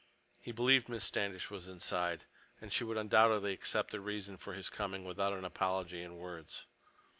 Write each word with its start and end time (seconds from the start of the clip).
He 0.39 0.51
believed 0.51 0.89
Miss 0.89 1.03
Standish 1.03 1.51
was 1.51 1.67
inside, 1.67 2.25
and 2.59 2.73
she 2.73 2.83
would 2.83 2.97
undoubtedly 2.97 3.53
accept 3.53 3.91
the 3.91 3.99
reason 3.99 4.35
for 4.35 4.53
his 4.53 4.67
coming 4.67 5.05
without 5.05 5.33
an 5.33 5.45
apology 5.45 6.01
in 6.01 6.15
words. 6.17 6.65